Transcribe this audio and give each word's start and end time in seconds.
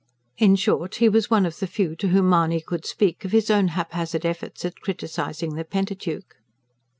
In 0.39 0.55
short, 0.55 0.95
he 0.95 1.07
was 1.07 1.29
one 1.29 1.45
of 1.45 1.59
the 1.59 1.67
few 1.67 1.95
to 1.97 2.07
whom 2.07 2.27
Mahony 2.31 2.59
could 2.59 2.87
speak 2.87 3.23
of 3.23 3.31
his 3.31 3.51
own 3.51 3.67
haphazard 3.67 4.25
efforts 4.25 4.65
at 4.65 4.81
criticising 4.81 5.53
the 5.53 5.63
Pentateuch. 5.63 6.37